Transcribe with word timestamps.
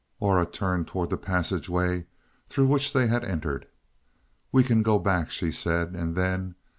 Aura 0.19 0.47
turned 0.47 0.87
towards 0.87 1.11
the 1.11 1.17
passageway 1.17 2.07
through 2.47 2.65
which 2.65 2.91
they 2.91 3.05
had 3.05 3.23
entered. 3.23 3.67
"We 4.51 4.63
can 4.63 4.81
go 4.81 4.97
back," 4.97 5.29
she 5.29 5.51
said. 5.51 5.93
And 5.93 6.15
then. 6.15 6.55